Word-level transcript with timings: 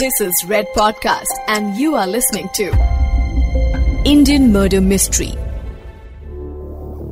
This 0.00 0.14
is 0.20 0.32
Red 0.50 0.64
Podcast, 0.76 1.34
and 1.48 1.76
you 1.78 1.94
are 1.94 2.06
listening 2.08 2.48
to 2.54 2.64
Indian 4.12 4.52
Murder 4.52 4.80
Mystery. 4.80 5.28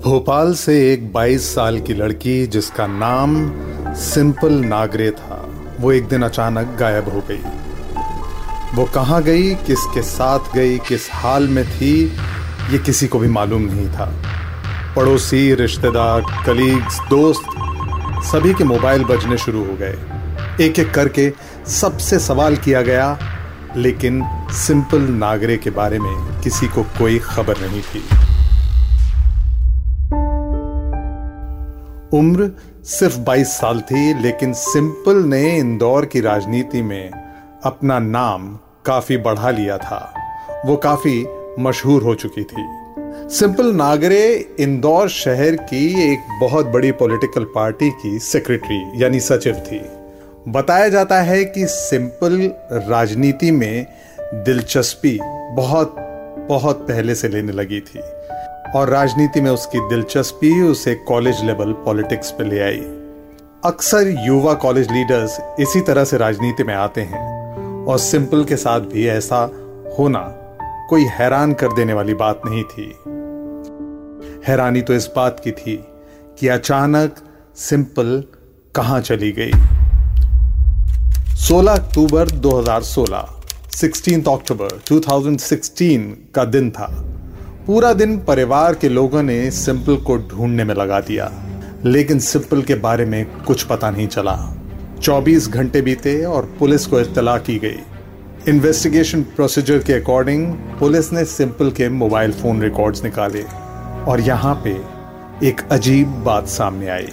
Bhopal 0.05 0.55
से 0.55 0.93
एक 0.93 1.13
22 1.13 1.55
साल 1.55 1.81
की 1.81 1.95
लड़की 1.95 2.47
जिसका 2.47 2.87
नाम 2.87 3.53
सिंपल 3.95 4.53
नागरे 4.53 5.11
था 5.11 5.51
वो 5.81 5.93
एक 5.93 6.09
दिन 6.09 6.23
अचानक 6.23 6.77
गायब 6.81 7.09
हो 7.09 7.23
गई। 7.31 7.43
वो 8.75 8.85
कहाँ 8.85 9.23
गई 9.23 9.55
किसके 9.55 10.03
साथ 10.03 10.55
गई 10.55 10.79
किस 10.79 11.09
हाल 11.13 11.49
में 11.49 11.65
थी 11.65 12.13
ये 12.71 12.79
किसी 12.79 13.07
को 13.07 13.19
भी 13.19 13.29
मालूम 13.29 13.63
नहीं 13.63 13.89
था। 13.89 14.13
पड़ोसी 14.97 15.55
रिश्तेदार 15.55 16.21
कलीग्स 16.47 17.01
दोस्त 17.11 17.45
सभी 18.25 18.55
के 18.55 18.65
मोबाइल 18.65 19.05
बजने 19.05 19.39
शुरू 19.39 19.65
हो 19.65 19.75
गए। 19.75 20.22
एक 20.61 20.79
एक 20.79 20.95
करके 20.95 21.33
सबसे 21.67 22.19
सवाल 22.19 22.57
किया 22.57 22.83
गया, 22.83 23.19
लेकिन 23.77 24.23
सिंपल 24.51 25.01
नागरे 25.01 25.57
के 25.57 25.71
बारे 25.71 25.99
में 25.99 26.41
किसी 26.41 26.67
को 26.67 26.83
कोई 26.83 27.19
खबर 27.19 27.55
नहीं 27.59 27.83
थी। 27.83 28.01
उम्र 32.19 32.51
सिर्फ़ 32.85 33.19
22 33.19 33.49
साल 33.49 33.81
थी, 33.81 34.23
लेकिन 34.23 34.53
सिंपल 34.53 35.17
ने 35.17 35.59
इंदौर 35.59 36.07
की 36.07 36.21
राजनीति 36.21 36.83
में 36.83 37.11
अपना 37.65 37.99
नाम 37.99 38.59
काफ़ी 38.87 39.17
बढ़ा 39.17 39.51
लिया 39.51 39.79
था। 39.79 40.15
वो 40.67 40.77
काफ़ी 40.77 41.27
मशहूर 41.59 42.03
हो 42.03 42.15
चुकी 42.15 42.45
थी। 42.45 42.67
सिंपल 43.31 43.67
नागरे 43.67 44.55
इंदौर 44.61 45.09
शहर 45.09 45.57
की 45.57 46.13
एक 46.13 46.19
बहुत 46.41 46.67
बड़ी 46.67 46.93
पॉलिटिकल 46.93 47.45
पार्टी 47.45 47.91
की 47.91 48.19
सेक्रेटरी, 48.19 49.03
यानी 49.03 49.21
सचिव 49.21 49.55
थी। 49.55 50.02
बताया 50.49 50.89
जाता 50.89 51.21
है 51.21 51.45
कि 51.45 51.67
सिंपल 51.67 52.51
राजनीति 52.73 53.51
में 53.51 53.87
दिलचस्पी 54.35 55.19
बहुत 55.57 55.97
बहुत 56.49 56.77
पहले 56.77 57.15
से 57.15 57.29
लेने 57.29 57.53
लगी 57.53 57.81
थी। 57.81 58.01
और 58.77 58.89
राजनीति 58.89 59.41
में 59.41 59.51
उसकी 59.51 59.89
दिलचस्पी 59.89 60.63
उसे 60.63 60.95
कॉलेज 60.95 61.45
लेवल 61.45 61.73
पॉलिटिक्स 61.73 62.31
पे 62.31 62.45
ले 62.45 62.61
आई। 62.61 62.81
अक्सर 63.65 64.27
युवा 64.27 64.55
कॉलेज 64.55 64.93
लीडर्स 64.93 65.39
इसी 65.61 65.81
तरह 65.81 66.05
से 66.05 66.17
राजनीति 66.17 66.65
में 66.65 66.75
आते 66.75 67.01
हैं 67.01 67.23
और 67.87 67.99
सिंपल 67.99 68.45
के 68.45 68.57
साथ 68.57 68.81
भी 68.81 69.09
ऐसा 69.09 69.43
होना 69.99 70.21
कोई 70.89 71.05
हैरान 71.05 71.55
कर 71.55 71.73
देने 71.73 71.93
वाली 71.93 72.15
बात 72.15 72.43
नहीं 72.47 72.65
थी। 72.65 72.95
हैरानी 74.47 74.83
तो 74.83 74.95
इस 74.95 75.11
बात 75.17 75.41
की 75.41 75.51
थी 75.51 75.85
कि 76.39 76.49
अचानक 76.49 77.15
सिंपल 77.57 78.25
कहाँ 78.75 79.01
चली 79.01 79.33
गई? 79.33 79.53
16 81.43 81.69
अक्टूबर 81.69 82.29
2016 82.41 83.23
16 83.77 84.29
अक्टूबर 84.29 84.69
2016 84.89 86.03
का 86.35 86.45
दिन 86.45 86.71
था। 86.71 86.87
पूरा 87.67 87.93
दिन 87.93 88.17
परिवार 88.19 88.75
के 88.75 88.89
लोगों 88.89 89.23
ने 89.23 89.51
सिंपल 89.51 89.97
को 90.07 90.17
ढूँढने 90.29 90.65
में 90.65 90.75
लगा 90.75 91.01
दिया, 91.01 91.31
लेकिन 91.85 92.19
सिंपल 92.19 92.63
के 92.63 92.75
बारे 92.75 93.05
में 93.05 93.25
कुछ 93.41 93.63
पता 93.63 93.91
नहीं 93.91 94.07
चला। 94.09 94.37
24 95.03 95.49
घंटे 95.49 95.83
बीते 95.83 96.15
और 96.25 96.49
पुलिस 96.59 96.87
को 96.87 97.01
इतला 97.01 97.37
की 97.39 97.59
गई। 97.59 97.81
इन्वेस्टिगेशन 98.49 99.23
प्रोसीजर 99.37 99.79
के 99.79 99.93
अकॉर्डिंग 99.93 100.47
पुलिस 100.79 101.13
ने 101.13 101.25
सिंपल 101.25 101.71
के 101.71 101.89
मोबाइल 101.89 102.33
फ़ोन 102.33 102.63
रिकॉर्ड्स 102.63 103.05
निकाले 103.05 103.43
और 104.07 104.21
यहाँ 104.21 104.55
पे 104.65 104.79
एक 105.49 105.69
अजीब 105.73 106.09
बात 106.25 106.49
सामने 106.49 106.89
आई। 106.91 107.13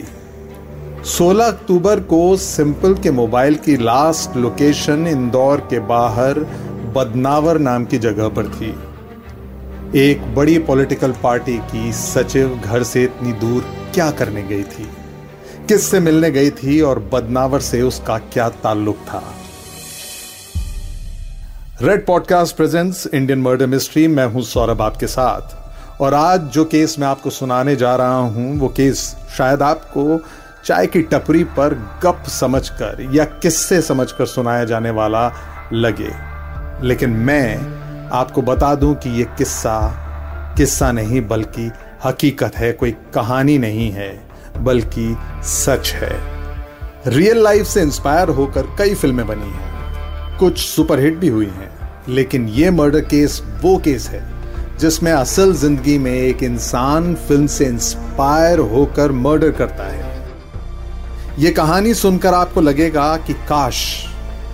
16 1.05 1.47
अक्टूबर 1.47 2.00
को 2.00 2.38
सिंपल 2.38 2.94
के 2.94 3.11
मोबाइल 3.11 3.55
की 3.55 3.78
लास्ट 3.78 4.38
लोकेशन 4.38 5.08
इंदौर 5.08 5.59
के 5.59 5.80
बाहर 5.80 6.39
बदनावर 6.95 7.59
नाम 7.59 7.86
की 7.86 7.97
जगह 7.97 8.28
पर 8.28 8.45
थी। 8.47 8.80
एक 10.00 10.36
बड़ी 10.36 10.59
पॉलिटिकल 10.59 11.11
पार्टी 11.11 11.58
की 11.58 11.93
सचिव 11.93 12.61
घर 12.65 12.83
से 12.83 13.04
इतनी 13.04 13.32
दूर 13.32 13.65
क्या 13.93 14.11
करने 14.11 14.43
गई 14.43 14.64
थी? 14.64 14.89
किससे 15.67 15.99
मिलने 15.99 16.32
गई 16.32 16.49
थी 16.49 16.82
और 16.82 16.99
बदनावर 17.14 17.59
से 17.59 17.82
उसका 17.82 18.17
क्या 18.17 18.49
ताल्लुक 18.49 18.98
था? 18.98 19.23
Red 21.82 22.05
podcast 22.05 22.55
presents 22.55 23.08
Indian 23.08 23.42
murder 23.42 23.67
mystery 23.67 24.08
मैं 24.08 24.26
हूँ 24.26 24.42
सौरभ 24.42 24.82
आपके 24.82 25.08
साथ। 25.08 25.42
और 26.02 26.14
आज 26.14 26.42
जो 26.42 26.65
केस 26.65 26.99
मैं 26.99 27.08
आपको 27.08 27.30
सुनाने 27.30 27.76
जा 27.76 27.95
रहा 27.95 28.17
हूँ, 28.17 28.59
वो 28.59 28.67
केस 28.67 29.15
शायद 29.38 29.61
आपको 29.61 30.21
चाय 30.70 30.88
की 30.88 31.02
टपरी 31.02 31.44
पर 31.44 31.74
गप 32.04 32.24
समझकर 32.28 33.10
या 33.12 33.24
किस्से 33.26 33.82
समझकर 33.82 34.26
सुनाया 34.26 34.66
जाने 34.66 34.90
वाला 34.90 35.34
लगे। 35.74 36.10
लेकिन 36.88 37.10
मैं 37.10 38.10
आपको 38.10 38.42
बता 38.42 38.76
दूँ 38.76 38.94
कि 38.96 39.10
यह 39.10 39.26
किस्सा 39.38 39.80
किस्सा 40.58 40.92
नहीं, 40.92 41.28
बल्कि 41.28 41.72
हकीकत 42.06 42.56
है, 42.56 42.72
कोई 42.74 42.92
कहानी 42.92 43.58
नहीं 43.58 43.92
है, 43.92 44.28
बल्कि 44.58 45.18
सच 45.44 45.92
है। 45.92 46.20
रियल 47.08 47.44
लाइफ 47.44 47.66
से 47.66 47.82
इंस्पायर 47.82 48.30
होकर 48.30 48.62
कई 48.62 48.96
फ़िल्में 48.96 49.28
बनी 49.28 49.50
हैं। 49.50 50.38
कुछ 50.38 50.60
सुपरहिट 50.60 51.16
भी 51.16 51.28
हुई 51.28 51.46
हैं, 51.46 51.72
लेकिन 52.10 52.48
यह 52.48 52.72
मर्डर 52.72 53.00
केस 53.00 53.42
वो 53.62 53.78
केस 53.78 54.10
है, 54.10 54.24
जिसमें 54.80 55.12
असल 55.12 55.54
ज़िंदगी 55.54 55.98
में 55.98 56.14
एक 56.14 56.44
इंसान 56.44 57.16
फ़िल्म 57.16 57.48
से 57.48 57.66
इंस्पायर 57.66 58.60
होकर 58.60 59.12
मर्डर 59.12 59.52
करता 59.52 59.84
है। 59.84 60.08
ये 61.39 61.52
कहानी 61.52 61.94
सुनकर 61.94 62.33
आपको 62.33 62.61
लगेगा 62.61 63.17
कि 63.17 63.33
काश 63.33 64.05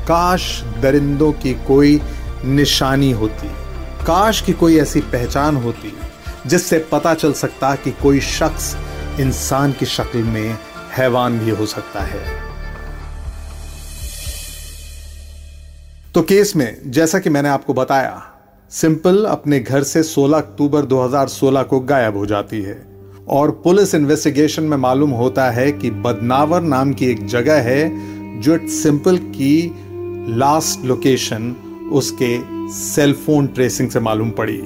काश 0.02 0.62
दरिंदों 0.82 1.32
की 1.32 1.54
कोई 1.54 2.02
निशानी 2.46 3.12
होती, 3.12 3.48
काश 4.06 4.42
की 4.42 4.54
कोई 4.54 4.78
ऐसी 4.80 5.02
पहचान 5.02 5.56
होती, 5.56 5.94
जिससे 6.46 6.80
पता 6.92 7.14
चल 7.14 7.34
सकता 7.34 7.76
कि 7.76 7.92
कोई 7.92 8.20
शख्स 8.20 8.78
इंसान 9.20 9.72
की 9.72 9.86
शक्ल 9.86 10.24
में 10.24 10.58
हैवान 10.98 11.40
भी 11.40 11.52
हो 11.52 11.66
सकता 11.66 12.02
है। 12.02 12.24
तो 16.14 16.22
केस 16.22 16.56
में, 16.56 16.92
जैसा 16.92 17.20
कि 17.20 17.30
मैंने 17.30 17.50
आपको 17.50 17.74
बताया, 17.74 18.24
सिंपल 18.70 19.26
अपने 19.26 19.60
घर 19.60 19.84
से 19.84 20.04
16 20.04 20.38
अक्टूबर 20.38 20.86
2016 20.86 21.64
को 21.64 21.80
गायब 21.80 22.18
हो 22.18 22.26
जाती 22.26 22.62
है। 22.62 22.95
और 23.28 23.52
पुलिस 23.64 23.96
इन्वेस्टिगेशन 23.96 24.64
में 24.64 24.78
मालूम 24.78 25.10
होता 25.10 25.50
है 25.52 25.72
कि 25.72 25.92
बदनावर 25.92 26.62
नाम 26.62 26.94
की 26.94 27.06
एक 27.06 27.26
जगह 27.26 27.62
है 27.62 28.42
जो 28.42 28.58
सिंपल 28.68 29.18
की 29.18 29.72
लास्ट 30.38 30.86
लोकेशन 30.86 31.56
उसके 31.94 32.38
सेल 32.74 33.14
फ़ोन 33.14 33.48
ट्रेसिंग 33.48 33.90
से 33.90 34.00
मालूम 34.00 34.30
पड़ी। 34.30 34.58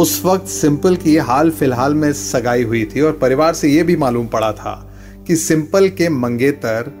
उस 0.00 0.22
वक्त 0.24 0.46
सिंपल 0.46 0.96
की 0.96 1.16
हाल 1.16 1.50
फ़िलहाल 1.50 1.94
में 1.94 2.12
सगाई 2.12 2.62
हुई 2.62 2.84
थी 2.84 3.00
और 3.00 3.12
परिवार 3.12 3.54
से 3.54 3.68
यह 3.68 3.84
भी 3.84 3.96
मालूम 3.96 4.26
पड़ा 4.26 4.52
था 4.52 4.74
कि 5.26 5.36
सिंपल 5.36 5.88
के 5.88 6.08
मंगेतर, 6.08 6.92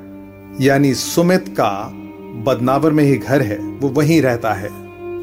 यानी 0.60 0.94
सुमित 0.94 1.44
का 1.48 1.90
बदनावर 2.46 2.92
में 2.92 3.04
ही 3.04 3.16
घर 3.16 3.42
है, 3.42 3.58
वो 3.58 3.88
वहीं 3.88 4.20
रहता 4.22 4.52
है। 4.52 4.68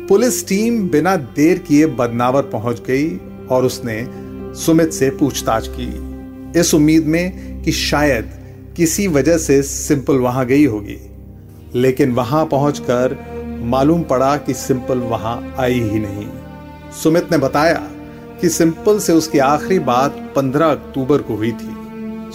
पुलिस 0.08 0.48
टीम 0.48 0.90
बिना 0.90 1.16
देर 1.16 1.58
किए 1.58 1.86
बदनावर 1.86 2.42
पहुँच 2.42 2.82
गई 2.88 3.20
और 3.52 3.66
उसने 3.66 4.02
सुमित 4.56 4.94
से 4.94 5.10
पूछताछ 5.10 5.68
की। 5.68 6.12
इस 6.60 6.74
उम्मीद 6.74 7.06
में 7.06 7.62
कि 7.62 7.72
शायद 7.72 8.32
किसी 8.78 9.08
वजह 9.08 9.38
से 9.38 9.64
सिंपल 9.64 10.16
वहाँ 10.16 10.46
गई 10.46 10.66
होगी। 10.66 11.12
लेकिन 11.76 12.12
वहाँ 12.12 12.46
पहुंचकर 12.46 13.18
मालूम 13.64 14.04
पड़ा 14.04 14.38
कि 14.38 14.54
सिंपल 14.54 14.98
वहाँ 14.98 15.56
आई 15.60 15.80
ही 15.80 16.00
नहीं। 16.00 16.28
सुमित 17.04 17.32
ने 17.32 17.38
बताया 17.38 17.88
कि 18.42 18.50
सिंपल 18.50 19.00
से 19.00 19.14
उसकी 19.14 19.40
आखिरी 19.40 19.80
बात 19.80 20.34
15 20.36 20.72
अक्टूबर 20.72 21.22
को 21.22 21.36
हुई 21.36 21.52
थी। 21.52 21.76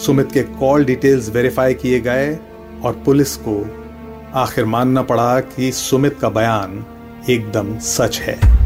सुमित 0.05 0.32
के 0.32 0.43
कॉल 0.43 0.84
डिटेल्स 0.84 1.31
वेरीफाई 1.31 1.75
किए 1.75 2.00
गए 2.00 2.38
और 2.82 3.03
पुलिस 3.05 3.37
को 3.37 3.66
आखिर 4.34 4.65
मानना 4.65 5.03
पड़ा 5.03 5.40
कि 5.40 5.73
सुमित 5.73 6.17
का 6.20 6.29
बयान 6.29 6.87
एकदम 7.31 7.79
सच 7.79 8.19
है। 8.19 8.65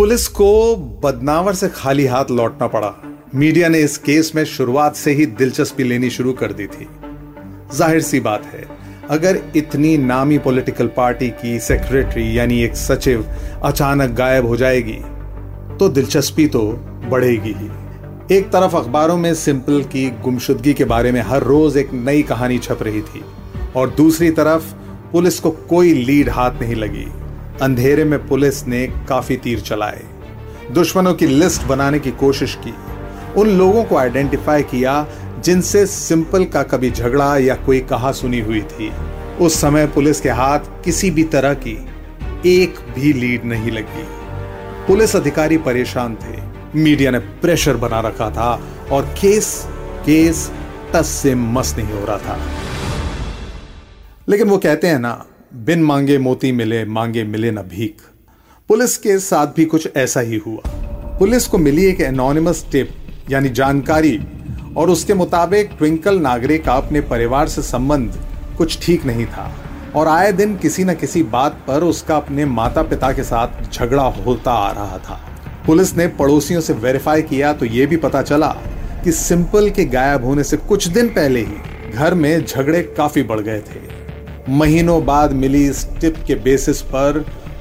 पुलिस 0.00 0.26
को 0.28 0.76
बदनावर 1.02 1.54
से 1.54 1.68
खाली 1.68 2.04
हाथ 2.06 2.30
लौटना 2.30 2.66
पड़ा। 2.66 2.92
मीडिया 3.34 3.68
ने 3.68 3.78
इस 3.78 3.96
केस 3.98 4.30
में 4.34 4.44
शुरुआत 4.44 4.94
से 4.96 5.12
ही 5.12 5.26
दिलचस्पी 5.26 5.84
लेनी 5.84 6.10
शुरू 6.10 6.32
कर 6.32 6.52
दी 6.52 6.66
थी। 6.66 6.86
ज़ाहिर 7.74 8.00
सी 8.00 8.20
बात 8.20 8.46
है, 8.46 8.64
अगर 9.10 9.40
इतनी 9.56 9.96
नामी 9.98 10.38
पॉलिटिकल 10.38 10.86
पार्टी 10.96 11.28
की 11.42 11.58
सेक्रेटरी 11.60 12.38
यानी 12.38 12.62
एक 12.62 12.76
सचिव 12.76 13.26
अचानक 13.64 14.14
गायब 14.14 14.46
हो 14.46 14.56
जाएगी 14.56 14.98
तो 15.78 15.88
दिलचस्पी 15.90 16.46
तो 16.46 16.66
बढ़ेगी 17.10 17.52
ही। 17.52 18.36
एक 18.36 18.50
तरफ़ 18.52 18.76
अखबारों 18.76 19.16
में 19.16 19.32
सिंपल 19.36 19.82
की 19.84 20.08
गुमशुदगी 20.24 20.74
के 20.74 20.84
बारे 20.86 21.12
में 21.12 21.20
हर 21.22 21.42
रोज 21.44 21.76
एक 21.76 21.92
नई 21.94 22.22
कहानी 22.24 22.58
छप 22.58 22.82
रही 22.82 23.02
थी, 23.02 23.24
और 23.76 23.90
दूसरी 23.92 24.30
तरफ़ 24.32 24.74
पुलिस 25.12 25.40
को 25.40 25.50
कोई 25.50 25.92
लीड 25.94 26.30
हाथ 26.30 26.60
नहीं 26.60 26.76
लगी। 26.76 27.06
अंधेरे 27.62 28.04
में 28.04 28.28
पुलिस 28.28 28.66
ने 28.66 28.86
काफ़ी 29.08 29.36
तीर 29.36 29.60
चलाए। 29.60 30.02
दुश्मनों 30.72 31.14
की 31.14 31.26
लिस्ट 31.26 31.62
बनाने 31.62 31.98
की 31.98 32.10
कोशिश 32.10 32.58
की। 32.66 32.74
उन 33.40 33.48
लोगों 33.48 33.84
को 33.84 33.96
आइडेंटिफाई 33.96 34.62
किया 34.62 35.06
जिनसे 35.38 35.86
सिंपल 35.86 36.44
का 36.44 36.62
कभी 36.62 36.90
झगड़ा 36.90 37.36
या 37.36 37.54
कोई 37.54 37.80
कहा 37.80 38.12
सुनी 38.12 38.40
हुई 38.40 38.60
थी। 38.60 38.92
उस 39.40 39.60
समय 39.60 39.86
पुलिस 39.86 40.20
के 40.20 40.30
हाथ 40.30 40.58
किसी 40.84 41.10
भी 41.10 41.24
तरह 41.24 41.54
की 41.54 41.86
एक 42.46 42.74
भी 42.94 43.12
लीड 43.12 43.44
नहीं 43.44 43.70
लगी। 43.70 44.04
पुलिस 44.86 45.16
अधिकारी 45.16 45.58
परेशान 45.58 46.14
थे। 46.14 46.42
मीडिया 46.80 47.10
ने 47.10 47.18
प्रेशर 47.18 47.76
बना 47.76 48.00
रखा 48.00 48.30
था 48.30 48.60
और 48.90 49.02
केस 49.02 49.66
केस 50.06 50.50
टस 50.92 51.06
से 51.06 51.34
मस 51.34 51.74
नहीं 51.78 51.92
हो 51.92 52.06
रहा 52.06 52.18
था। 52.18 52.38
लेकिन 54.28 54.48
वो 54.48 54.58
कहते 54.58 54.86
हैं 54.86 54.98
ना 54.98 55.24
बिन 55.52 55.82
मांगे 55.82 56.16
मोती 56.18 56.50
मिले, 56.52 56.84
मांगे 56.84 57.22
मिले 57.24 57.50
न 57.50 57.58
भीख। 57.60 58.02
पुलिस 58.68 58.96
के 58.96 59.18
साथ 59.18 59.46
भी 59.46 59.64
कुछ 59.64 59.96
ऐसा 59.96 60.20
ही 60.20 60.36
हुआ। 60.36 60.70
पुलिस 61.18 61.46
को 61.46 61.58
मिली 61.58 61.86
एक 61.86 62.00
एनोनिमस 62.00 62.64
टिप 62.72 62.90
यानी 63.30 63.48
जानकारी, 63.48 64.18
और 64.76 64.90
उसके 64.90 65.14
मुताबिक 65.14 65.70
ट्विंकल 65.78 66.18
नागरे 66.18 66.58
का 66.58 66.74
अपने 66.74 67.00
परिवार 67.00 67.48
से 67.48 67.62
संबंध 67.62 68.20
कुछ 68.58 68.78
ठीक 68.82 69.06
नहीं 69.06 69.26
था, 69.26 69.52
और 69.96 70.08
आए 70.08 70.32
दिन 70.32 70.56
किसी 70.56 70.84
न 70.84 70.94
किसी 70.94 71.22
बात 71.24 71.60
पर 71.68 71.84
उसका 71.84 72.16
अपने 72.16 72.44
माता 72.44 72.82
पिता 72.84 73.12
के 73.12 73.24
साथ 73.24 73.70
झगड़ा 73.72 74.02
होता 74.02 74.52
आ 74.52 74.72
रहा 74.72 74.98
था। 75.00 75.20
पुलिस 75.66 75.96
ने 75.96 76.06
पड़ोसियों 76.08 76.60
से 76.60 76.72
वेरीफाई 76.72 77.22
किया 77.22 77.52
तो 77.52 77.66
यह 77.66 77.86
भी 77.86 77.96
पता 77.98 78.22
चला 78.22 78.54
कि 79.04 79.12
सिंपल 79.12 79.70
के 79.70 79.84
गायब 79.88 80.24
होने 80.24 80.44
से 80.44 80.56
कुछ 80.58 80.88
दिन 80.88 81.08
पहले 81.08 81.40
ही 81.40 81.90
घर 81.92 82.14
में 82.14 82.44
झगड़े 82.44 82.82
काफ़ी 82.96 83.22
बढ़ 83.22 83.40
गए 83.40 83.60
थे। 83.60 83.89
महीनों 84.50 85.04
बाद 85.04 85.32
मिली 85.32 85.66
इस 85.66 85.86
टिप 86.00 86.14
के 86.26 86.34
बेसिस 86.34 86.82
पर 86.82 87.18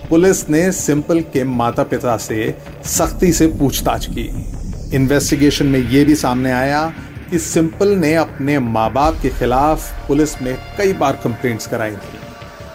पुलिस 0.09 0.49
ने 0.49 0.71
सिंपल 0.71 1.19
के 1.21 1.43
माता 1.43 1.83
पिता 1.83 2.17
से 2.17 2.57
सख्ती 2.85 3.33
से 3.33 3.47
पूछताछ 3.47 4.07
की। 4.09 4.53
इन्वेस्टिगेशन 4.95 5.65
में 5.65 5.79
यह 5.79 6.05
भी 6.05 6.15
सामने 6.15 6.51
आया 6.51 6.93
कि 7.31 7.39
सिंपल 7.39 7.87
ने 7.87 8.15
अपने 8.15 8.59
माँ 8.59 8.93
बाप 8.93 9.19
के 9.21 9.29
खिलाफ 9.29 10.07
पुलिस 10.07 10.41
में 10.41 10.57
कई 10.77 10.93
बार 10.93 11.19
कंप्लेंट्स 11.23 11.67
कराई 11.67 11.91
थी। 11.91 12.19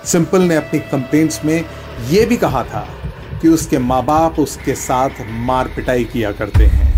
सिंपल 0.05 0.43
ने 0.43 0.57
अपनी 0.57 0.81
कंप्लेंट्स 0.81 1.45
में 1.45 1.65
यह 2.11 2.27
भी 2.27 2.37
कहा 2.37 2.65
था 2.65 2.89
कि 3.43 3.49
उसके 3.49 3.79
माँ 3.79 4.05
बाप 4.05 4.39
उसके 4.39 4.75
साथ 4.75 5.11
मार 5.31 5.69
पिटाई 5.69 6.05
किया 6.05 6.33
करते 6.33 6.65
हैं। 6.65 6.93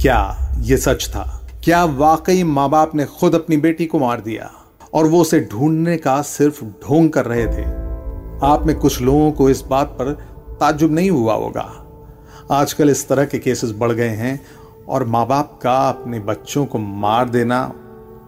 क्या 0.00 0.52
यह 0.58 0.76
सच 0.76 1.08
था? 1.08 1.48
क्या 1.64 1.84
वाकई 1.84 2.42
माँ 2.42 2.70
बाप 2.70 2.94
ने 2.94 3.04
खुद 3.04 3.34
अपनी 3.34 3.56
बेटी 3.56 3.86
को 3.86 3.98
मार 3.98 4.20
दिया? 4.20 4.50
और 4.96 5.06
वो 5.06 5.20
उसे 5.20 5.48
ढूँढने 5.52 5.96
का 5.96 6.22
सिर्फ़ 6.22 6.64
ढोंग 6.64 7.10
कर 7.10 7.24
रहे 7.24 7.46
थे। 7.46 7.64
आप 8.46 8.62
में 8.66 8.76
कुछ 8.76 9.02
लोगों 9.02 9.32
को 9.32 9.50
इस 9.50 9.60
बात 9.60 9.86
पर 9.86 10.12
ताजुब 10.60 10.92
नहीं 10.92 11.10
हुआ 11.10 11.34
होगा। 11.34 11.82
आजकल 12.50 12.90
इस 12.90 13.08
तरह 13.08 13.24
के 13.24 13.38
केसेस 13.38 13.74
बढ़ 13.78 13.92
गए 13.92 14.08
हैं 14.08 14.46
और 14.88 15.04
माँ 15.04 15.26
बाप 15.26 15.60
का 15.62 15.88
अपने 15.88 16.20
बच्चों 16.20 16.66
को 16.66 16.78
मार 16.78 17.28
देना 17.28 17.72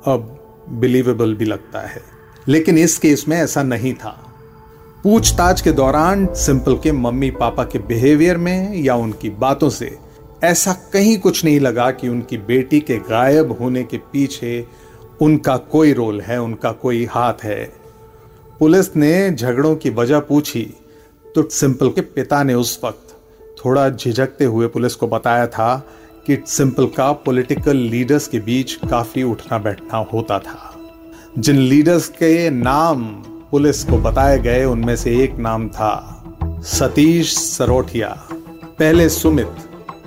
अब 0.07 0.39
बिलीवेबल 0.69 1.35
भी 1.35 1.45
लगता 1.45 1.81
है। 1.81 2.03
लेकिन 2.49 2.79
इस 2.79 2.99
केस 2.99 3.25
में 3.29 3.37
ऐसा 3.37 3.63
नहीं 3.63 3.95
था। 3.95 4.25
पूछताछ 5.05 5.61
के 5.61 5.73
दौरान 5.73 6.27
सिंपल 6.27 6.77
के 6.77 6.93
मम्मी 6.93 7.31
पापा 7.31 7.65
के 7.65 7.79
बिहेवियर 7.79 8.37
में 8.37 8.75
या 8.75 8.95
उनकी 8.95 9.31
बातों 9.31 9.71
से 9.71 9.99
ऐसा 10.45 10.73
कहीं 10.73 11.19
कुछ 11.19 11.45
नहीं 11.45 11.61
लगा 11.61 11.91
कि 11.91 12.09
उनकी 12.09 12.39
बेटी 12.39 12.81
के 12.81 12.97
गायब 12.97 13.59
होने 13.61 13.83
के 13.83 13.97
पीछे 13.97 14.67
उनका 15.21 15.57
कोई 15.57 15.93
रोल 15.93 16.21
है, 16.21 16.41
उनका 16.41 16.73
कोई 16.73 17.05
हाथ 17.05 17.45
है। 17.45 17.65
पुलिस 18.59 18.97
ने 18.97 19.31
झगड़ों 19.31 19.75
की 19.77 19.91
वजह 19.91 20.21
पूछी 20.21 20.63
तो 21.35 21.49
सिंपल 21.51 21.89
के 21.89 22.01
पिता 22.01 22.43
ने 22.43 22.55
उस 22.55 22.81
वक्त 22.85 23.17
थोड़ा 23.65 23.89
झिझकते 23.91 24.45
हुए 24.45 24.67
पुलिस 24.67 24.95
को 24.95 25.07
बताया 25.07 25.47
था 25.47 25.77
कि 26.27 26.43
सिंपल 26.47 26.87
का 26.87 27.13
पॉलिटिकल 27.13 27.77
लीडर्स 27.77 28.27
के 28.29 28.39
बीच 28.39 28.75
काफ़ी 28.91 29.23
उठना 29.23 29.59
बैठना 29.59 29.99
होता 30.13 30.39
था। 30.39 30.75
जिन 31.39 31.57
लीडर्स 31.57 32.09
के 32.09 32.51
नाम 32.51 33.05
पुलिस 33.51 33.85
को 33.85 33.99
बताए 33.99 34.39
गए, 34.39 34.65
उनमें 34.65 34.97
से 34.97 35.17
एक 35.25 35.37
नाम 35.37 35.69
था 35.69 36.25
सतीश 36.45 37.37
सरोठिया। 37.37 38.09
पहले 38.79 39.09
सुमित, 39.09 39.55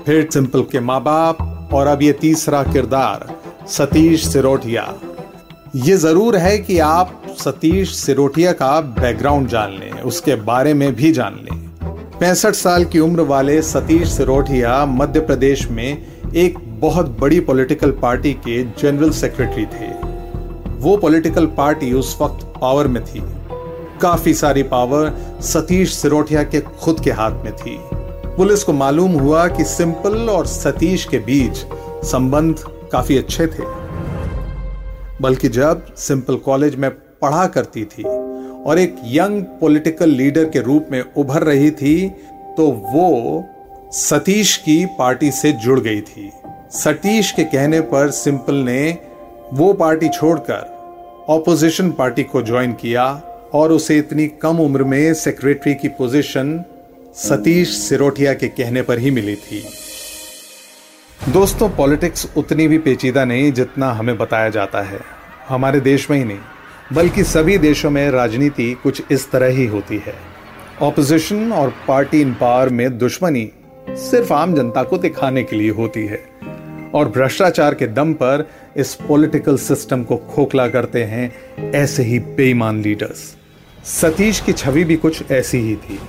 फिर 0.05 0.29
सिंपल 0.33 0.61
के 0.61 0.79
माँ 0.79 1.01
बाप 1.03 1.69
और 1.73 1.87
अब 1.87 2.01
ये 2.01 2.13
तीसरा 2.13 2.63
किरदार 2.63 3.40
सतीश 3.67 4.25
सिरोठिया। 4.27 4.83
ये 5.75 5.95
ज़रूर 5.97 6.35
है 6.37 6.57
कि 6.57 6.77
आप 6.79 7.35
सतीश 7.39 7.93
सिरोठिया 7.95 8.51
का 8.51 8.79
बैकग्राउंड 8.81 9.47
जान 9.47 9.71
लें, 9.71 9.91
उसके 9.91 10.35
बारे 10.35 10.73
में 10.73 10.93
भी 10.95 11.11
जान 11.11 11.35
लें। 11.43 11.59
पैंसठ 12.19 12.53
साल 12.53 12.85
की 12.85 12.99
उम्र 12.99 13.21
वाले 13.21 13.61
सतीश 13.61 14.09
सिरोठिया 14.09 14.85
मध्य 14.85 15.19
प्रदेश 15.19 15.67
में 15.71 16.31
एक 16.35 16.57
बहुत 16.81 17.09
बड़ी 17.19 17.39
पॉलिटिकल 17.39 17.91
पार्टी 17.91 18.33
के 18.47 18.63
जनरल 18.81 19.11
सेक्रेटरी 19.11 19.65
थे। 19.65 19.91
वो 20.79 20.97
पॉलिटिकल 20.97 21.45
पार्टी 21.57 21.93
उस 21.93 22.17
वक्त 22.21 22.45
पावर 22.61 22.87
में 22.87 23.03
थी। 23.05 23.21
काफ़ी 24.01 24.33
सारी 24.33 24.63
पावर 24.63 25.13
सतीश 25.43 25.93
सिरोठिया 25.93 26.43
के 26.43 26.59
खुद 26.59 26.99
के 26.99 27.11
हाथ 27.11 27.43
में 27.43 27.55
थी। 27.55 27.77
पुलिस 28.37 28.63
को 28.63 28.73
मालूम 28.73 29.11
हुआ 29.11 29.47
कि 29.47 29.63
सिंपल 29.63 30.29
और 30.29 30.45
सतीश 30.47 31.05
के 31.05 31.19
बीच 31.19 31.65
संबंध 32.05 32.63
काफ़ी 32.91 33.17
अच्छे 33.17 33.47
थे। 33.47 33.63
बल्कि 35.21 35.49
जब 35.49 35.93
सिंपल 35.97 36.35
कॉलेज 36.35 36.75
में 36.75 36.89
पढ़ा 36.91 37.45
करती 37.47 37.83
थी 37.85 38.03
और 38.03 38.79
एक 38.79 38.95
यंग 39.05 39.43
पॉलिटिकल 39.59 40.09
लीडर 40.09 40.45
के 40.45 40.59
रूप 40.59 40.87
में 40.91 41.03
उभर 41.17 41.43
रही 41.43 41.71
थी 41.71 42.09
तो 42.57 42.67
वो 42.93 43.43
सतीश 43.93 44.55
की 44.57 44.85
पार्टी 44.99 45.31
से 45.31 45.51
जुड़ 45.51 45.79
गई 45.79 46.01
थी। 46.01 46.29
सतीश 46.73 47.31
के 47.31 47.43
कहने 47.43 47.81
पर 47.81 48.11
सिंपल 48.11 48.55
ने 48.55 48.97
वो 49.53 49.71
पार्टी 49.73 50.09
छोड़कर 50.09 50.69
ऑपोजिशन 51.29 51.91
पार्टी 51.91 52.23
को 52.23 52.41
ज्वाइन 52.41 52.73
किया 52.73 53.05
और 53.53 53.71
उसे 53.71 53.97
इतनी 53.97 54.27
कम 54.41 54.59
उम्र 54.59 54.83
में 54.83 55.13
सेक्रेटरी 55.13 55.73
की 55.75 55.87
पोजीशन 55.87 56.63
सतीश 57.15 57.77
सिरोठिया 57.77 58.33
के 58.33 58.47
कहने 58.47 58.81
पर 58.81 58.99
ही 58.99 59.11
मिली 59.11 59.35
थी। 59.35 59.63
दोस्तों, 61.29 61.69
पॉलिटिक्स 61.69 62.27
उतनी 62.37 62.67
भी 62.67 62.77
पेचीदा 62.77 63.25
नहीं 63.25 63.51
जितना 63.53 63.91
हमें 63.91 64.17
बताया 64.17 64.49
जाता 64.49 64.81
है। 64.81 64.99
हमारे 65.49 65.79
देश 65.79 66.09
में 66.11 66.17
ही 66.17 66.23
नहीं, 66.23 66.37
बल्कि 66.93 67.23
सभी 67.23 67.57
देशों 67.57 67.89
में 67.89 68.09
राजनीति 68.11 68.71
कुछ 68.83 69.01
इस 69.11 69.29
तरह 69.31 69.47
ही 69.47 69.65
होती 69.65 70.01
है। 70.05 70.13
ऑपोजिशन 70.81 71.51
और 71.51 71.73
पार्टी 71.87 72.21
इन 72.21 72.33
पावर 72.33 72.69
में 72.69 72.97
दुश्मनी 72.97 73.49
सिर्फ़ 73.89 74.33
आम 74.33 74.55
जनता 74.55 74.83
को 74.83 74.97
दिखाने 74.97 75.43
के 75.43 75.55
लिए 75.55 75.69
होती 75.69 76.05
है। 76.05 76.23
और 76.93 77.09
भ्रष्टाचार 77.09 77.73
के 77.73 77.87
दम 77.87 78.13
पर 78.13 78.47
इस 78.77 78.93
पॉलिटिकल 79.07 79.57
सिस्टम 79.57 80.03
को 80.03 80.17
खोखला 80.17 80.67
करते 80.67 81.03
हैं 81.03 81.71
ऐसे 81.71 82.03
ही 82.03 82.19
बेईमान 82.19 82.81
लीडर्स 82.81 83.35
सतीश 83.85 84.39
की 84.39 84.53
छवि 84.53 84.83
भी 84.83 84.95
कुछ 84.95 85.31
ऐसी 85.31 85.57
ही 85.57 85.75
थी। 85.75 85.99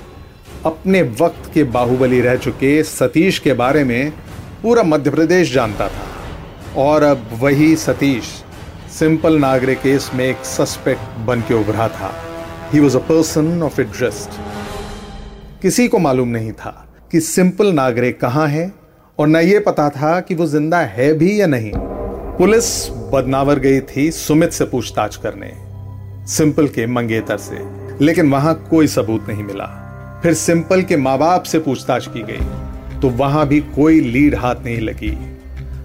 अपने 0.66 1.02
वक्त 1.20 1.50
के 1.54 1.64
बाहुबली 1.64 2.20
रह 2.20 2.36
चुके 2.36 2.82
सतीश 2.82 3.38
के 3.38 3.52
बारे 3.52 3.84
में 3.84 4.12
पूरा 4.62 4.82
मध्य 4.82 5.10
प्रदेश 5.10 5.52
जानता 5.52 5.88
था। 5.88 6.82
और 6.82 7.02
अब 7.02 7.26
वही 7.32 7.76
सतीश, 7.76 8.24
सिंपल 8.90 9.38
नागरे 9.38 9.74
केस 9.74 10.10
में 10.14 10.24
एक 10.24 10.44
सस्पेक्ट 10.44 11.18
बन 11.18 11.40
के 11.40 11.54
उभरा 11.54 11.88
था। 11.88 12.12
He 12.72 12.80
was 12.80 12.96
a 12.96 13.00
person 13.00 13.62
of 13.62 13.80
interest 13.80 14.40
किसी 15.62 15.88
को 15.88 15.98
मालूम 15.98 16.28
नहीं 16.28 16.52
था 16.52 16.88
कि 17.12 17.20
सिंपल 17.20 17.72
नागरे 17.72 18.12
कहाँ 18.12 18.46
है, 18.48 18.72
और 19.18 19.28
न 19.28 19.36
ये 19.36 19.58
पता 19.58 19.88
था 19.90 20.20
कि 20.20 20.34
वो 20.34 20.46
ज़िंदा 20.46 20.80
है 20.80 21.12
भी 21.14 21.40
या 21.40 21.46
नहीं। 21.46 21.72
पुलिस 22.38 22.88
बदनावर 23.12 23.58
गई 23.58 23.80
थी 23.80 24.10
सुमित 24.10 24.52
से 24.52 24.64
पूछताछ 24.64 25.16
करने, 25.16 25.52
सिंपल 26.26 26.68
के 26.68 26.86
मंगेतर 26.86 27.36
से। 27.36 27.58
लेकिन 28.04 28.30
वहाँ 28.30 28.54
कोई 28.70 28.86
सबूत 28.86 29.28
नहीं 29.28 29.44
मिला। 29.44 29.66
फिर 30.22 30.34
सिंपल 30.34 30.82
के 30.82 30.96
माँ 30.96 31.18
बाप 31.18 31.42
से 31.42 31.58
पूछताछ 31.58 32.06
की 32.06 32.22
गई। 32.22 32.71
तो 33.02 33.08
वहाँ 33.08 33.48
भी 33.48 33.60
कोई 33.60 34.00
लीड 34.00 34.34
हाथ 34.34 34.54
नहीं 34.64 34.80
लगी। 34.80 35.18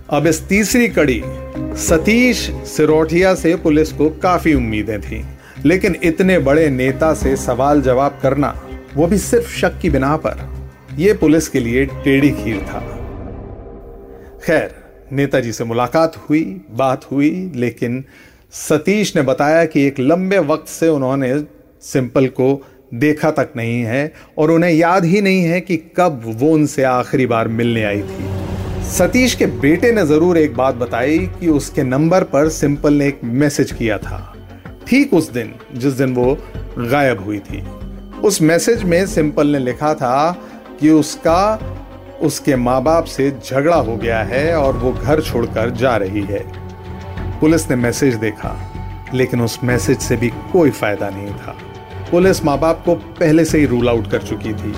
अब 0.10 0.28
इस 0.28 0.48
तीसरी 0.48 0.88
कड़ी, 0.88 1.24
सतीश 1.58 2.38
सिरोठिया 2.52 3.36
से 3.36 3.56
पुलिस 3.56 3.92
को 3.92 4.10
काफ़ी 4.10 4.54
उम्मीदें 4.54 5.02
थी। 5.02 5.26
लेकिन 5.66 5.96
इतने 6.04 6.40
बड़े 6.40 6.70
नेता 6.70 7.14
से 7.14 7.36
सवाल 7.36 7.82
जवाब 7.82 8.20
करना, 8.22 8.68
वो 8.96 9.08
भी 9.08 9.18
सिर्फ़ 9.18 9.50
शक 9.50 9.80
की 9.80 9.90
बिना 9.90 10.18
पर। 10.18 10.58
यह 10.98 11.18
पुलिस 11.22 11.48
के 11.48 11.60
लिए 11.60 11.86
टेढ़ी 11.86 12.30
खीर 12.30 12.58
था। 12.58 12.80
खैर, 14.46 14.76
नेताजी 15.12 15.52
से 15.52 15.64
मुलाकात 15.64 16.30
हुई, 16.30 16.62
बात 16.72 17.12
हुई, 17.12 17.52
लेकिन 17.56 18.06
सतीश 18.52 19.16
ने 19.16 19.22
बताया 19.22 19.66
कि 19.66 19.88
एक 19.88 20.00
लंबे 20.00 20.38
वक्त 20.38 20.68
से 20.68 20.88
उन्होंने 20.88 21.44
सिंपल 21.82 22.28
को 22.28 22.68
देखा 22.94 23.32
तक 23.32 23.54
नहीं 23.56 23.82
है 23.82 24.12
और 24.38 24.52
उन्हें 24.52 24.72
याद 24.72 25.06
ही 25.06 25.22
नहीं 25.22 25.44
है 25.44 25.62
कि 25.62 25.78
कब 25.98 26.22
वो 26.26 26.52
उनसे 26.54 26.84
आखिरी 26.84 27.26
बार 27.26 27.48
मिलने 27.48 27.84
आई 27.84 28.02
थी। 28.02 28.84
सतीश 28.90 29.34
के 29.36 29.46
बेटे 29.46 29.92
ने 29.92 30.06
ज़रूर 30.06 30.38
एक 30.38 30.56
बात 30.56 30.76
बताई 30.76 31.18
कि 31.40 31.48
उसके 31.48 31.84
नंबर 31.84 32.24
पर 32.24 32.50
सिंपल 32.50 32.94
ने 32.94 33.08
एक 33.08 33.20
मैसेज 33.24 33.72
किया 33.72 33.98
था। 33.98 34.34
ठीक 34.88 35.14
उस 35.14 35.30
दिन, 35.32 35.54
जिस 35.74 35.94
दिन 35.94 36.14
वो 36.16 36.38
गायब 36.78 37.24
हुई 37.26 37.40
थी। 37.40 37.64
उस 38.24 38.42
मैसेज 38.42 38.84
में 38.84 39.06
सिंपल 39.08 39.48
ने 39.48 39.60
लिखा 39.60 39.94
था 39.94 40.32
कि 40.80 40.90
उसका, 40.90 41.60
उसके 42.22 42.56
माँ 42.56 42.82
बाप 42.84 43.06
से 43.06 43.32
झगड़ा 43.46 43.76
हो 43.76 43.98
गया 43.98 44.24
है 44.24 44.56
और 44.56 44.78
वो 44.78 44.92
घर 44.94 45.22
छोड़कर 45.22 45.70
जा 45.70 45.96
रही 45.98 46.24
है। 46.24 46.44
पुलिस 47.40 47.70
ने 47.70 47.76
मैसेज 47.76 48.16
देखा, 48.16 48.58
लेकिन 49.14 49.42
उस 49.42 49.60
मैसेज 49.64 50.00
से 50.00 50.16
भी 50.16 50.30
कोई 50.54 50.70
फ़ायदा 50.72 51.10
नहीं 51.10 51.34
था। 51.34 51.58
पुलिस 52.12 52.44
माँ 52.46 52.58
बाप 52.60 52.82
को 52.86 52.94
पहले 52.96 53.44
से 53.46 53.60
ही 53.60 53.66
रूल 53.66 53.90
आउट 53.90 54.10
कर 54.12 54.22
चुकी 54.24 54.54
थी। 54.54 54.74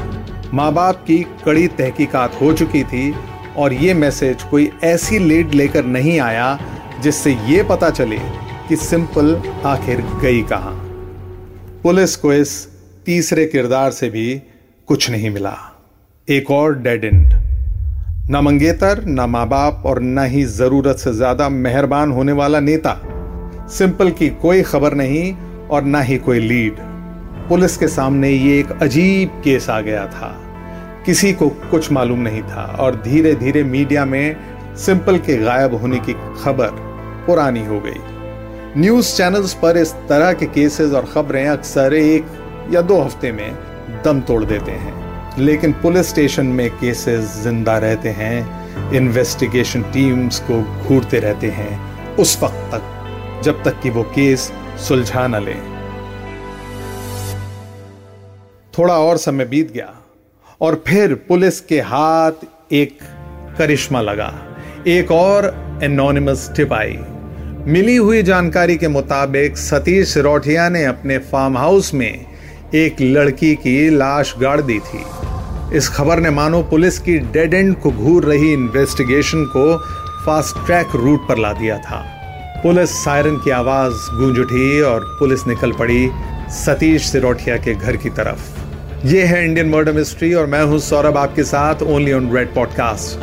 माँ 0.53 0.71
बाप 0.73 1.03
की 1.07 1.17
कड़ी 1.45 1.67
तहकीकात 1.67 2.39
हो 2.41 2.51
चुकी 2.53 2.83
थी 2.83 3.13
और 3.57 3.73
ये 3.73 3.93
मैसेज 3.93 4.43
कोई 4.43 4.69
ऐसी 4.83 5.19
लीड 5.19 5.53
लेकर 5.53 5.85
नहीं 5.87 6.19
आया 6.19 6.57
जिससे 7.03 7.33
ये 7.47 7.63
पता 7.63 7.89
चले 7.89 8.17
कि 8.69 8.75
सिंपल 8.75 9.35
आखिर 9.65 10.01
गई 10.21 10.41
कहाँ। 10.43 10.73
पुलिस 11.83 12.15
को 12.15 12.33
इस 12.33 12.55
तीसरे 13.05 13.45
किरदार 13.45 13.91
से 13.91 14.09
भी 14.09 14.41
कुछ 14.87 15.09
नहीं 15.09 15.29
मिला। 15.29 15.55
एक 16.27 16.51
और 16.51 16.75
डेड 16.77 17.05
एंड 17.05 17.33
न 18.31 18.41
मंगेतर, 18.43 19.03
न 19.07 19.29
माँ 19.29 19.47
बाप 19.47 19.83
और 19.85 20.01
न 20.01 20.25
ही 20.27 20.43
ज़रूरत 20.57 20.97
से 20.97 21.13
ज़्यादा 21.13 21.49
मेहरबान 21.49 22.11
होने 22.11 22.31
वाला 22.33 22.59
नेता। 22.59 22.99
सिंपल 23.69 24.11
की 24.11 24.29
कोई 24.41 24.61
खबर 24.63 24.93
नहीं 24.95 25.33
और 25.69 25.83
ना 25.83 26.01
ही 26.01 26.17
कोई 26.17 26.39
लीड। 26.39 26.87
पुलिस 27.49 27.77
के 27.77 27.87
सामने 27.87 28.29
ये 28.29 28.59
एक 28.59 28.71
अजीब 28.81 29.29
केस 29.43 29.69
आ 29.69 29.81
गया 29.81 30.05
था। 30.05 30.27
किसी 31.05 31.33
को 31.33 31.49
कुछ 31.49 31.91
मालूम 31.91 32.19
नहीं 32.19 32.41
था 32.41 32.63
और 32.79 32.95
धीरे 32.95 33.33
धीरे 33.35 33.63
मीडिया 33.63 34.05
में 34.05 34.35
सिंपल 34.75 35.17
के 35.17 35.37
गायब 35.37 35.73
होने 35.73 35.99
की 35.99 36.13
खबर 36.13 36.67
पुरानी 37.27 37.65
हो 37.65 37.79
गई। 37.79 38.81
न्यूज़ 38.81 39.15
चैनल्स 39.17 39.53
पर 39.53 39.77
इस 39.77 39.93
तरह 40.09 40.33
के 40.33 40.45
केसेस 40.45 40.91
और 40.91 41.05
खबरें 41.05 41.47
अक्सर 41.47 41.93
एक 41.93 42.25
या 42.71 42.81
दो 42.81 43.01
हफ़्ते 43.01 43.31
में 43.31 43.51
दम 44.05 44.21
तोड़ 44.21 44.43
देते 44.45 44.71
हैं। 44.71 45.37
लेकिन 45.37 45.71
पुलिस 45.71 46.09
स्टेशन 46.09 46.45
में 46.45 46.69
केसेस 46.69 47.41
ज़िंदा 47.43 47.77
रहते 47.77 48.09
हैं, 48.09 48.93
इन्वेस्टिगेशन 48.93 49.81
टीम्स 49.81 50.39
को 50.39 50.61
घूरते 50.87 51.19
रहते 51.19 51.47
हैं, 51.47 51.79
उस 52.15 52.43
वक्त 52.43 52.69
तक, 52.73 53.41
जब 53.43 53.63
तक 53.63 53.81
कि 53.81 53.89
वो 53.89 54.03
केस 54.03 54.51
सुलझा 54.87 55.27
न 55.27 55.43
ले। 55.43 55.68
थोड़ा 58.79 58.93
और 58.93 59.17
समय 59.17 59.45
बीत 59.45 59.71
गया 59.73 59.93
और 60.61 60.83
फिर 60.87 61.13
पुलिस 61.13 61.59
के 61.61 61.79
हाथ 61.81 62.31
एक 62.71 62.99
करिश्मा 63.57 64.01
लगा। 64.01 64.33
एक 64.87 65.11
और 65.11 65.45
एनोनिमस 65.83 66.51
टिप 66.55 66.73
आई। 66.73 66.97
मिली 67.67 67.95
हुई 67.95 68.23
जानकारी 68.23 68.77
के 68.77 68.87
मुताबिक 68.87 69.57
सतीश 69.57 70.13
सिरोठिया 70.13 70.69
ने 70.69 70.85
अपने 70.85 71.17
फार्म 71.17 71.57
हाउस 71.57 71.93
में 71.93 72.25
एक 72.75 73.01
लड़की 73.01 73.55
की 73.55 73.89
लाश 73.89 74.33
गाड़ 74.39 74.61
दी 74.61 74.79
थी। 74.79 75.03
इस 75.77 75.89
खबर 75.89 76.19
ने 76.19 76.29
मानो 76.29 76.61
पुलिस 76.63 76.99
की 76.99 77.17
डेड 77.19 77.53
एंड 77.53 77.75
को 77.75 77.91
घूर 77.91 78.23
रही 78.23 78.53
इन्वेस्टिगेशन 78.53 79.45
को 79.45 79.77
फास्ट 80.25 80.65
ट्रैक 80.65 80.95
रूट 80.95 81.27
पर 81.27 81.37
ला 81.37 81.53
दिया 81.53 81.77
था। 81.77 82.01
पुलिस 82.63 82.89
सायरन 83.03 83.37
की 83.37 83.51
आवाज़ 83.51 83.93
गूंज 83.93 84.39
उठी 84.39 84.81
और 84.81 85.17
पुलिस 85.19 85.47
निकल 85.47 85.71
पड़ी 85.71 86.09
सतीश 86.49 87.05
सिरोठिया 87.05 87.57
के 87.57 87.75
घर 87.75 87.97
की 87.97 88.09
तरफ़। 88.09 88.68
ये 89.05 89.23
है 89.23 89.45
इंडियन 89.45 89.69
मर्डर 89.69 89.91
मिस्ट्री 89.91 90.33
और 90.33 90.45
मैं 90.45 90.63
हूँ 90.63 90.79
सौरभ, 90.79 91.17
आपके 91.17 91.43
साथ 91.43 91.75
ओनली 91.83 92.13
ऑन 92.13 92.35
रेड 92.35 92.53
पॉडकास्ट 92.53 93.19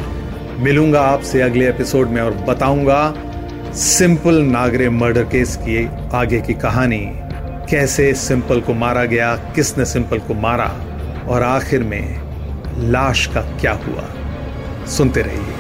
मिलूँगा 0.60 1.00
आपसे 1.00 1.40
अगले 1.40 1.68
एपिसोड 1.68 2.08
में 2.08 2.22
और 2.22 2.30
बताऊँगा 2.30 3.14
सिंपल 3.72 4.34
नागरे 4.34 4.88
मर्डर 4.88 5.24
केस 5.24 5.56
की 5.56 5.88
आगे 6.14 6.40
की 6.40 6.54
कहानी। 6.54 7.12
कैसे 7.70 8.14
सिंपल 8.14 8.60
को 8.60 8.74
मारा 8.74 9.04
गया, 9.04 9.36
किसने 9.36 9.84
सिंपल 9.84 10.18
को 10.18 10.34
मारा 10.34 10.86
और 11.28 11.42
आखिर 11.42 11.82
में 11.82 12.20
लाश 12.90 13.26
का 13.26 13.40
क्या 13.40 13.72
हुआ? 13.72 14.04
सुनते 14.86 15.22
रहिए। 15.22 15.54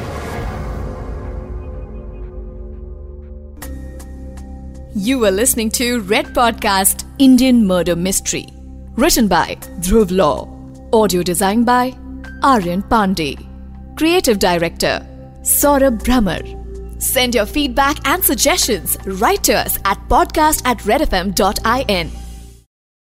You 5.12 5.22
were 5.24 5.42
listening 5.42 5.70
to 5.70 6.08
Red 6.10 6.34
Podcast, 6.34 7.04
Indian 7.20 7.70
Murder 7.70 8.06
Mystery. 8.06 8.55
Written 8.96 9.28
by 9.28 9.56
Dhruv 9.80 10.10
Law. 10.10 10.48
Audio 10.90 11.22
design 11.22 11.64
by 11.64 11.94
Aryan 12.42 12.82
Pandey. 12.82 13.36
Creative 13.94 14.38
Director 14.38 15.06
Saurabh 15.42 15.98
Brahmer. 16.02 16.42
Send 17.02 17.34
your 17.34 17.44
feedback 17.44 17.98
and 18.08 18.24
suggestions 18.24 18.96
right 19.04 19.42
to 19.44 19.52
us 19.52 19.78
at 19.84 19.98
podcast 20.08 20.62
at 20.64 20.78
redfm.in. 20.78 22.25